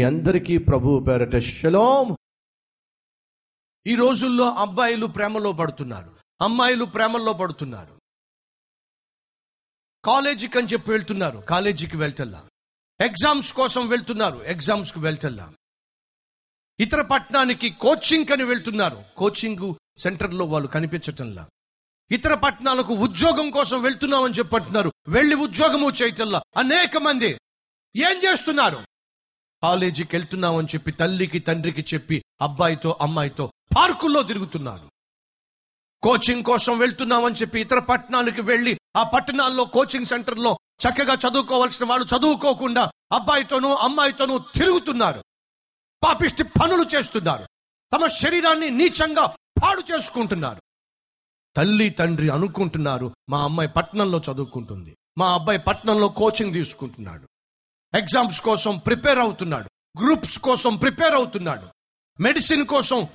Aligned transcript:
మీ 0.00 0.04
అందరికీ 0.04 0.58
ప్రభు 0.58 1.04
పేరట 1.08 1.36
శలోం. 1.36 2.16
ఈ 3.86 3.94
రోజుల్లో 3.94 4.54
అబ్బాయిలు 4.54 5.06
ప్రేమలో 5.06 5.52
పడుతున్నారు. 5.52 6.16
అమ్మాయిలు 6.40 6.84
ప్రేమల్లో 6.84 7.32
పడుతున్నారు. 7.32 7.98
కాలేజీకి 10.04 10.58
అని 10.58 10.66
చెప్పి 10.66 10.90
వెళ్తున్నారు. 10.90 11.38
కాలేజీకి 11.38 11.96
వెళ్తల్లా. 11.96 12.48
ఎగ్జామ్స్ 13.00 13.52
కోసం 13.52 13.88
వెళ్తున్నారు. 13.88 14.42
ఎగ్జామ్స్కి 14.44 15.00
వెళ్తల్లా. 15.00 15.52
ఇతర 16.80 17.02
పట్టణానికి 17.02 17.70
కోచింగ్ 17.70 18.32
అని 18.32 18.44
వెళ్తున్నారు. 18.44 19.04
కోచింగ్ 19.16 19.74
సెంటర్లో 19.98 20.44
వాళ్ళు 20.44 20.68
కనిపించటంలా. 20.68 21.48
ఇతర 22.10 22.34
పట్టణాలకు 22.34 22.94
ఉద్యోగం 22.94 23.50
కోసం 23.50 23.82
వెళ్తున్నామని 23.82 24.34
చెప్పంటున్నారు. 24.34 24.92
వెళ్ళి 25.08 25.34
ఉద్యోగము 25.34 25.90
చేయటంలా. 25.90 26.42
అనేక 26.56 26.96
మంది 26.96 27.38
ఏం 27.96 28.20
చేస్తున్నారు? 28.24 28.89
కాలేజీకి 29.62 30.16
వెళ్తున్నామని 30.16 30.66
చెప్పి 30.66 30.92
తల్లికి 30.92 31.38
తండ్రికి 31.38 31.94
చెప్పి 31.94 32.24
అబ్బాయితో 32.40 32.98
అమ్మాయితో 33.00 33.52
పార్కుల్లో 33.76 34.22
తిరుగుతున్నారు 34.22 34.90
కోచింగ్ 36.02 36.44
కోసం 36.44 36.78
వెళ్తున్నామని 36.78 37.34
చెప్పి 37.34 37.60
ఇతర 37.60 37.78
పట్టణాలకు 37.78 38.42
వెళ్ళి 38.42 38.78
ఆ 38.96 39.02
పట్టణాల్లో 39.02 39.64
కోచింగ్ 39.64 40.04
సెంటర్లో 40.04 40.58
చక్కగా 40.80 41.14
చదువుకోవాల్సిన 41.14 41.86
వాళ్ళు 41.86 42.06
చదువుకోకుండా 42.06 42.92
అబ్బాయితోనూ 43.12 43.74
అమ్మాయితోనూ 43.74 44.38
తిరుగుతున్నారు. 44.38 45.24
పాపిష్టి 46.04 46.42
పనులు 46.42 46.96
చేస్తున్నారు. 46.96 47.46
తమ 47.92 48.06
శరీరాన్ని 48.06 48.70
నీచంగా 48.70 49.26
పాడు 49.62 49.82
చేసుకుంటున్నారు. 49.92 50.62
తల్లి 51.56 51.90
తండ్రి 51.90 52.28
అనుకుంటున్నారు 52.28 53.14
మా 53.28 53.44
అమ్మాయి 53.44 53.68
పట్టణంలో 53.68 54.22
చదువుకుంటుంది. 54.32 54.96
మా 55.18 55.34
అబ్బాయి 55.34 55.58
పట్టణంలో 55.58 56.08
కోచింగ్ 56.08 56.52
తీసుకుంటున్నాడు. 56.52 57.29
ఎగ్జామ్స్ 57.94 58.40
కోసం 58.40 58.78
ప్రిపేర్ 58.78 59.18
అవుతున్నాడు. 59.18 59.70
గ్రూప్స్ 60.00 60.38
కోసం 60.38 60.76
ప్రిపేర్ 60.76 61.14
అవుతున్నాడు. 61.14 61.68
మెడిసిన్ 62.22 62.66
కోసం 62.66 63.08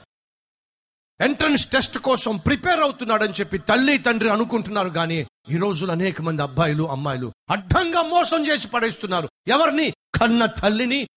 ఎంట్రన్స్ 1.21 1.67
టెస్ట్ 1.67 1.97
కోసం 1.97 2.37
ప్రిపేర్ 2.37 2.79
అవుతున్నాడని 2.79 3.33
చెప్పి 3.33 3.57
తల్లి 3.57 3.97
తండ్రి 3.97 4.29
అనుకుంటున్నారు 4.29 4.89
కానీ 4.89 5.27
ఈ 5.49 5.57
రోజులు 5.57 5.91
అనేక 5.91 6.21
మంది 6.21 6.41
అబ్బాయిలు 6.41 6.83
అమ్మాయిలు 6.83 7.33
అడ్డంగా 7.49 8.01
మోసం 8.01 8.47
చేసి 8.47 8.67
పడేస్తున్నారు. 8.67 9.29
ఎవరిని? 9.47 9.91
కన్న 9.91 10.45
తల్లిని 10.45 11.07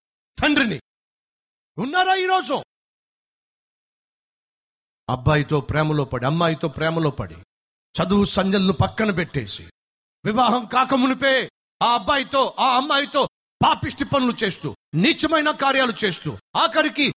తండ్రిని. 0.43 0.81
ఉన్నారా 1.79 2.15
ఈరోజు 2.15 2.63
అబ్బాయితో 5.09 5.61
ప్రేమలో 5.61 6.05
పడి 6.05 6.27
అమ్మాయితో 6.27 6.69
ప్రేమలో 6.69 7.11
పడి 7.11 7.35
చదువు 8.03 8.25
సంజలను 8.25 8.73
పక్కన 8.73 9.11
పెట్టేసి 9.11 9.71
వివాహం 10.25 10.67
కాకమునిపే 10.67 11.51
ఆ 11.83 11.95
అబ్బాయితో 11.95 12.57
ఆ 12.59 12.77
అమ్మాయితో 12.77 13.29
పాపిష్టి 13.65 14.05
పనులు 14.05 14.37
చేస్తూ 14.45 14.77
నీచమైన 14.95 15.51
కార్యాలు 15.51 15.93
చేస్తూ 16.05 16.39
ఆఖరికి 16.57 17.09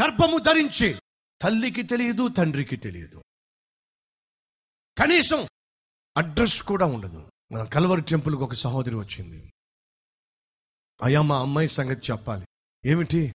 గర్భము 0.00 0.38
ధరించి 0.38 1.00
తల్లికి 1.42 1.82
తెలియదు 1.82 2.28
తండ్రికి 2.28 2.76
తెలియదు. 2.76 3.22
కనీసం 4.98 5.48
అడ్రస్ 6.16 6.62
కూడా 6.62 6.86
ఉండదు. 6.86 7.30
మన 7.52 7.64
కలవరి 7.64 8.02
టెంపుల్కి 8.02 8.42
ఒక 8.42 8.54
సహోదరి 8.54 8.94
వచ్చింది. 8.94 9.52
అయ్యా 11.02 11.22
మా 11.22 11.40
అమ్మాయి 11.40 11.68
సంగతి 11.68 12.12
చెప్పాలి. 12.12 12.46
ఏమిటి? 12.86 13.34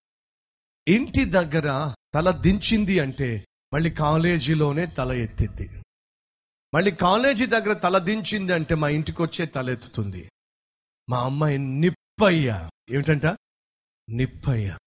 ఇంటి 0.88 1.26
దగ్గర 1.26 1.96
తల 2.16 2.32
దించింది 2.32 3.00
అంటే 3.00 3.48
మళ్ళీ 3.74 3.92
కాలేజీలోనే 3.92 4.86
తల 4.86 5.12
ఎత్తిద్ది. 5.12 5.84
మళ్ళీ 6.74 6.92
కాలేజీ 6.92 7.46
దగ్గర 7.46 7.74
తల 7.74 7.98
దించింది 7.98 8.54
అంటే 8.54 8.76
మా 8.76 8.90
ఇంటికి 8.90 9.22
వచ్చే 9.22 9.46
తల 9.46 9.70
ఎత్తుతుంది. 9.70 10.32
మా 11.10 11.24
అమ్మాయి 11.24 11.58
నిప్పయ్య. 12.14 12.70
ఏమిటంట? 12.90 13.26
నిప్పయ్య. 14.10 14.78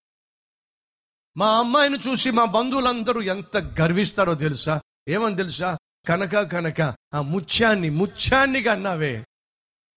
మా 1.37 1.59
అమ్మాయిని 1.59 1.99
చూసి 1.99 2.31
మా 2.31 2.45
బంధువులందరూ 2.45 3.23
ఎంత 3.23 3.57
గర్విస్తారో 3.57 4.35
తెలుసా? 4.35 4.83
ఏమని 5.09 5.37
తెలుసా? 5.37 5.79
కనక 6.09 6.53
కనక 6.53 6.81
ఆ 7.15 7.23
ముత్యాన్ని 7.23 7.91
ముత్యాన్ని 7.91 8.63
కన్నావే 8.63 9.25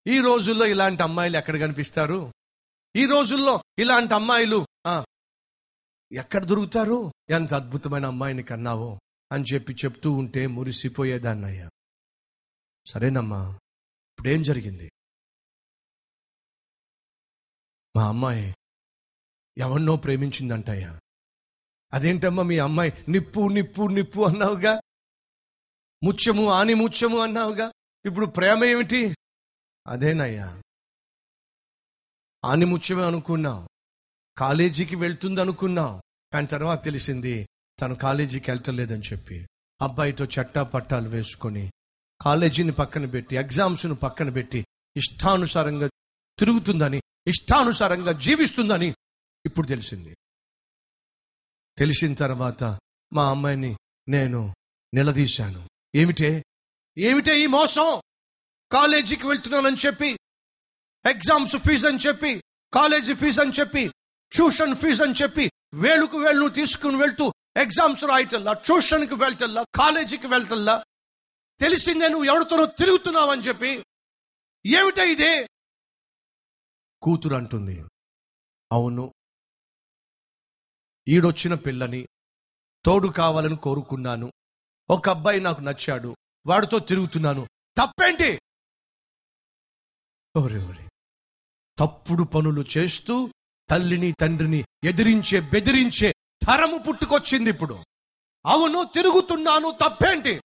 ఈ 0.06 0.18
రోజుల్లో 0.18 0.66
ఇలాంటి 0.66 1.02
అమ్మాయిలు 1.02 1.36
ఎక్కడ 1.36 1.60
కనిపిస్తారు? 1.60 2.32
ఈ 2.96 3.06
రోజుల్లో 3.06 3.62
ఇలాంటి 3.78 4.14
అమ్మాయిలు 4.14 4.66
ఎక్కడ 6.12 6.44
దొరుకుతారు? 6.44 7.12
ఎంత 7.30 7.54
అద్భుతమైన 7.54 8.06
అమ్మాయిని 8.06 8.42
కన్నావో 8.42 8.98
అని 9.32 9.44
చెప్పి 9.54 9.72
చెప్తూ 9.72 10.12
ఉంటే 10.12 10.46
మురిసిపోయేదాన్నయ్యా. 10.46 11.70
సరేనమ్మా 12.86 13.50
ఇప్పుడేం 14.10 14.42
జరిగింది? 14.42 14.90
మా 17.96 18.08
అమ్మాయి 18.08 18.54
ఎవరినో 19.58 19.96
ప్రేమించిందంటయ్యా. 19.96 21.00
అదేంటమ్మా 21.92 22.42
మీ 22.42 22.58
అమ్మాయి? 22.58 22.92
నిప్పు 23.08 23.48
నిప్పు 23.48 23.82
నిప్పు 23.82 24.20
అన్నావుగా? 24.20 24.80
ముత్యము 26.04 26.50
ఆని 26.50 26.74
ముత్యము 26.74 27.18
అన్నావుగా? 27.18 27.72
ఇప్పుడు 28.04 28.26
ప్రేమ 28.26 28.64
ఏమిటి? 28.64 29.14
అదేనయ్యా. 29.86 30.62
ఆని 32.44 32.64
ముత్యమే 32.64 33.06
అనుకున్నావు. 33.06 33.68
కాలేజీకి 34.38 34.96
వెళ్తుంది 34.96 35.40
అనుకున్నావు 35.40 36.00
కానీ 36.32 36.46
తర్వాత 36.46 36.84
తెలిసింది 36.84 37.48
తను 37.80 37.94
కాలేజీకి 37.94 38.50
వెళ్ళటలేదని 38.50 39.02
చెప్పి. 39.12 39.46
అబ్బాయితో 39.82 40.24
చట్టా 40.24 40.62
పట్టాలు 40.62 41.08
వేసుకొని 41.08 41.70
కాలేజీని 42.20 42.72
పక్కన 42.72 43.06
పెట్టి 43.06 43.36
ఎగ్జామ్స్ను 43.36 43.94
పక్కన 43.94 44.30
పెట్టి 44.30 44.66
ఇష్టానుసారంగా 44.96 45.88
తిరుగుతుందని 46.38 47.00
ఇష్టానుసారంగా 47.26 48.12
జీవిస్తుందని 48.12 48.94
ఇప్పుడు 49.46 49.66
తెలిసింది. 49.66 50.16
తెలిసిన 51.78 52.14
తర్వాత 52.14 52.64
మా 53.12 53.30
అమ్మాయిని 53.30 53.76
నేను 54.08 54.54
నిలదీశాను. 54.94 55.68
ఏమిటే? 55.94 56.44
ఏమిటే 56.98 57.40
ఈ 57.40 57.46
మోసం? 57.46 58.00
కాలేజీకి 58.72 59.26
వెళ్తున్నానని 59.26 59.76
చెప్పి 59.86 60.18
ఎగ్జామ్స్ 61.06 61.56
ఫీజు 61.56 61.88
అని 61.88 61.98
చెప్పి 61.98 62.42
కాలేజీ 62.74 63.14
ఫీజు 63.14 63.40
అని 63.40 63.52
చెప్పి 63.60 63.92
ట్యూషన్ 64.32 64.76
ఫీజు 64.76 65.02
అని 65.02 65.14
చెప్పి 65.22 65.50
వేలుకు 65.74 66.18
వేళ్ళు 66.18 66.48
తీసుకుని 66.48 66.96
వెళ్తూ 66.96 67.32
ఎగ్జామ్స్ 67.56 68.04
రాయటల్లా 68.04 68.52
ట్యూషన్కి 68.52 69.14
వెళ్తల్లా 69.14 69.64
కాలేజీకి 69.74 70.26
వెళ్తల్లా 70.26 70.84
తెలిసిందే 71.60 72.08
నువ్వు 72.08 72.24
ఎవరితోనో 72.24 72.66
తిరుగుతున్నావు 72.66 73.30
అని 73.30 73.42
చెప్పి. 73.42 73.84
ఏమిటా 74.66 75.02
ఇదే? 75.02 75.46
కూతురు 77.02 77.34
అంటుంది 77.34 77.84
అవును. 78.72 79.14
ఈడొచ్చిన 81.08 81.54
పిల్లని 81.54 82.06
తోడు 82.84 83.08
కావాలని 83.08 83.56
కోరుకున్నాను. 83.56 84.32
ఒక 84.90 85.08
అబ్బాయి 85.08 85.40
నాకు 85.40 85.60
నచ్చాడు. 85.60 86.16
వాడితో 86.46 86.78
తిరుగుతున్నాను. 86.78 87.46
తప్పేంటి? 87.78 88.40
ఓరే 90.38 90.66
ఓరే 90.66 90.88
తప్పుడు 91.78 92.22
పనులు 92.22 92.64
చేస్తూ 92.78 93.32
తల్లిని 93.70 94.12
తండ్రిని 94.12 94.64
ఎదిరించే 94.84 95.40
బెదిరించే 95.40 96.14
తరము 96.46 96.78
పుట్టుకొచ్చింది 96.78 97.50
ఇప్పుడు. 97.50 97.74
అవును 98.46 98.84
తిరుగుతున్నాను. 98.94 99.70
తప్పేంటి? 99.70 100.42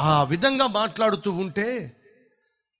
ఆ 0.00 0.24
విధంగా 0.24 0.66
మాట్లాడుతూ 0.66 1.30
ఉంటే 1.30 2.00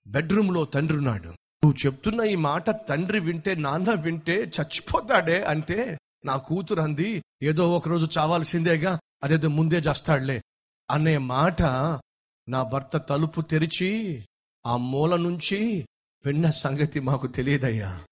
బెడ్రూమ్లో 0.06 0.64
తండ్రి 0.64 0.96
ఉన్నాడు. 0.98 1.28
నువ్వు 1.28 1.86
చెప్తున్న 1.86 2.20
ఈ 2.20 2.34
మాట 2.34 2.70
తండ్రి 2.88 3.20
వింటే 3.20 3.54
నాన్న 3.54 3.90
వింటే 3.90 4.32
చచ్చిపోతాడే 4.32 5.44
అంటే 5.44 5.98
నా 6.24 6.36
కూతురు 6.36 6.80
అంది 6.80 7.22
ఏదో 7.42 7.70
ఒకరోజు 7.70 8.18
చావాల్సిందేగా 8.18 9.00
అదేదో 9.24 9.48
ముందే 9.48 9.76
చేస్తాడులే 9.76 10.42
అనే 10.90 11.18
మాట 11.18 11.62
నా 12.48 12.62
భర్త 12.62 12.96
తలుపు 12.96 13.40
తెరిచి 13.40 14.24
ఆ 14.66 14.76
మూల 14.76 15.16
నుంచి 15.16 15.86
విన్న 16.26 16.50
సంగతి 16.50 17.00
మాకు 17.00 17.26
తెలియదయ్యా. 17.26 18.04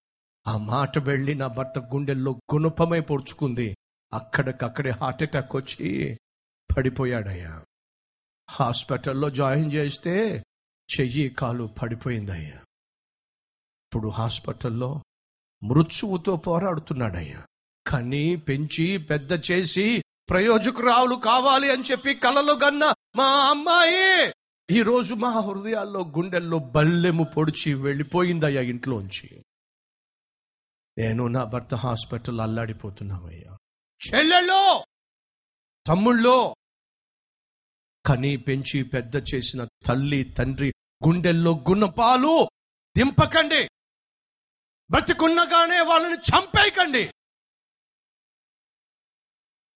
ఆ 0.47 0.57
మాట 0.57 0.99
వెళ్ళి 0.99 1.35
నా 1.35 1.47
భర్త 1.47 1.79
గుండెల్లో 1.79 2.39
గుణపమై 2.53 2.99
పొడుచుకుంది. 2.99 3.75
అక్కడికక్కడే 4.13 4.89
హార్ట్ 4.89 5.23
అటాక్ 5.23 5.55
వచ్చి 5.55 6.17
పడిపోయాడయ్యా. 6.77 7.63
హాస్పిటల్లో 8.49 9.29
జాయిన్ 9.29 9.73
చేస్తే 9.73 10.43
చెయ్యి 10.89 11.29
కాలు 11.29 11.65
పడిపోయిందయ్యా. 11.81 12.57
ఇప్పుడు 13.83 14.09
హాస్పిటల్లో 14.09 15.01
మృత్యువుతో 15.61 16.35
పోరాడుతున్నాడయ్యా. 16.37 17.41
కని 17.85 18.35
పెంచి 18.37 18.97
పెద్ద 19.09 19.31
చేసి 19.51 19.85
ప్రయోజకురావులు 20.29 21.15
కావాలి 21.15 21.71
అని 21.71 21.83
చెప్పి 21.83 22.15
కలలు 22.15 22.53
గన్న 22.53 22.83
మా 23.15 23.49
అమ్మాయి! 23.49 24.33
ఈ 24.69 24.81
రోజు 24.81 25.13
మా 25.13 25.29
హృదయాల్లో 25.39 26.01
గుండెల్లో 26.17 26.59
బల్లెము 26.59 27.23
పొడిచి 27.23 27.73
వెళ్ళిపోయిందయ్యా 27.73 28.61
ఇంట్లోంచి. 28.61 29.27
నేను 30.97 31.27
నా 31.27 31.43
భర్త 31.43 31.75
హాస్పిటల్ 31.75 32.41
అల్లాడిపోతున్నామయ్యా. 32.41 33.51
చెల్లెల్లో 34.01 34.61
తమ్ముళ్ళో! 35.85 36.37
కని 38.05 38.37
పెంచి 38.37 38.83
పెద్ద 38.83 39.15
చేసిన 39.33 39.61
తల్లి 39.85 40.23
తండ్రి 40.37 40.69
గుండెల్లో 41.07 41.51
గున్నపాలు 41.69 42.33
దింపకండి. 42.97 43.61
బ్రతికున్నగానే 44.89 45.81
వాళ్ళని 45.81 46.17
చంపేయకండి. 46.29 47.03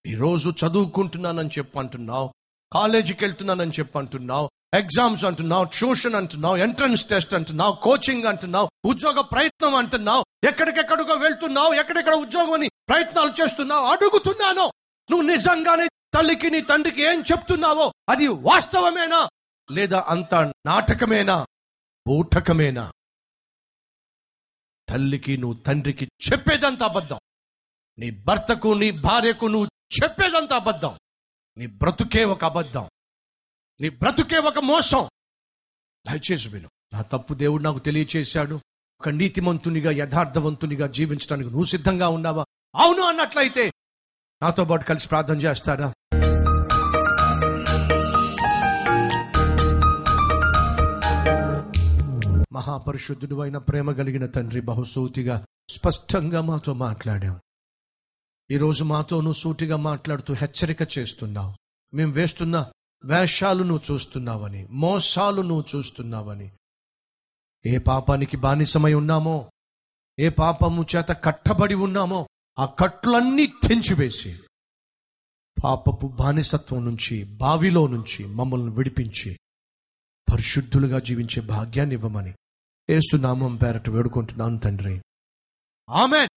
ఈరోజు 0.06 0.50
చదువుకుంటున్నానని 0.62 1.50
చెప్పు 1.58 1.80
అంటున్నావు 1.80 2.28
కాలేజీకి 2.74 3.26
వెళ్తున్నానని 3.26 3.72
చెప్పు 3.80 3.98
అంటున్నావు 3.98 4.48
ఎగ్జామ్స్ 4.74 5.26
అంటున్నావు 5.26 5.66
ట్యూషన్ 5.78 6.16
అంటున్నావు 6.16 6.58
ఎంట్రన్స్ 6.58 7.06
టెస్ట్ 7.06 7.34
అంటున్నావు 7.34 7.74
కోచింగ్ 7.84 8.26
అంటున్నావు 8.26 8.68
ఉద్యోగ 8.86 9.20
ప్రయత్నం 9.34 9.76
అంటున్నావు 9.76 10.24
ఎక్కడికెక్కడికో 10.44 11.16
వెళ్తున్నావు 11.26 11.74
ఎక్కడెక్కడ 11.74 12.16
ఉద్యోగం 12.26 12.54
అని 12.54 12.68
ప్రయత్నాలు 12.90 13.34
చేస్తున్నావు 13.42 13.86
అడుగుతున్నాను. 13.86 14.66
నువ్వు 15.10 15.26
నిజంగానే 15.28 15.88
తల్లికి 16.16 16.50
నీ 16.50 16.62
తండ్రికి 16.62 17.02
ఏం 17.02 17.20
చెప్తున్నావో 17.32 17.86
అది 18.10 18.28
వాస్తవమేనా? 18.28 19.22
లేదా 19.72 20.06
అంత 20.08 20.36
నాటకమేనా? 20.36 21.46
బూటకమేనా? 22.08 22.92
తల్లికి 24.90 25.38
నువ్వు 25.38 25.62
తండ్రికి 25.64 26.06
చెప్పేదంతా 26.06 26.86
అబద్ధం. 26.86 27.20
నీ 28.00 28.12
భర్తకు 28.12 28.74
నీ 28.74 28.92
భార్యకు 28.92 29.46
నువ్వు 29.46 29.70
చెప్పేదంతా 30.04 30.56
అబద్ధం. 30.56 31.00
నీ 31.58 31.68
బ్రతుకే 31.68 32.26
ఒక 32.26 32.46
అబద్ధం. 32.46 32.90
నీ 33.82 33.90
బ్రతుకే 33.90 34.38
ఒక 34.38 34.60
మోసం. 34.60 35.10
దయచేసి 36.08 36.50
విను. 36.50 36.70
నా 36.94 37.02
తప్పు 37.02 37.34
దేవుడు 37.34 37.64
నాకు 37.64 37.80
తెలియచేశాడు. 37.80 38.56
ఒక 39.02 39.10
నీతిమంతునిగా 39.10 39.92
యథార్థవంతునిగా 39.92 40.88
జీవించడానికి 40.88 41.50
నువ్వు 41.50 41.66
సిద్ధంగా 41.66 42.10
ఉన్నావా? 42.10 42.46
అవును 42.76 43.02
అన్నట్లయితే 43.02 43.72
నాతో 44.42 44.66
పాటు 44.66 44.84
కలిసి 44.84 45.08
ప్రార్థన 45.08 45.42
చేస్తారా? 45.42 45.94
మహాపరిశుద్ధుడు 52.58 53.42
అయిన 53.42 53.58
ప్రేమ 53.58 53.92
కలిగిన 53.92 54.26
తండ్రి 54.26 54.62
బహుసూతిగా 54.62 55.46
స్పష్టంగా 55.70 56.42
మాతో 56.42 56.74
మాట్లాడావు 56.74 57.40
ఈరోజు 58.52 58.84
మాతోను 58.84 59.34
సూటిగా 59.34 59.78
మాట్లాడుతూ 59.78 60.34
హెచ్చరిక 60.34 60.98
చేస్తున్నావు. 60.98 61.54
మేము 61.94 62.14
వేస్తున్న 62.14 62.72
వేషాలు 63.06 63.64
నువ్వు 63.64 63.94
చూస్తున్నావని 63.94 64.68
మోసాలు 64.72 65.42
నువ్వు 65.42 65.66
చూస్తున్నావని. 65.76 66.52
ఏ 67.66 67.78
పాపానికి 67.78 68.38
బానిసమై 68.38 68.94
ఉన్నామో 68.94 69.52
ఏ 70.20 70.30
పాపము 70.30 70.86
చేత 70.96 71.10
కట్టబడి 71.24 71.76
ఉన్నామో 71.76 72.28
ఆ 72.60 72.66
కట్లన్నీ 72.66 73.46
తెంచివేసి 73.46 74.40
పాపపు 75.64 76.08
బానిసత్వం 76.08 76.86
నుంచి 76.86 77.24
బావిలో 77.24 77.88
నుంచి 77.88 78.26
మమ్మల్ని 78.26 78.76
విడిపించి 78.76 79.40
పరిశుద్ధులుగా 80.34 81.00
జీవించే 81.00 81.42
భాగ్యాన్ని 81.42 81.96
ఇవ్వమని 81.96 82.34
ఏసునామం 82.90 83.56
పేరట 83.56 83.90
వేడుకుంటున్నాను 83.90 84.58
తండ్రి. 84.60 85.02
ఆమె 85.90 86.28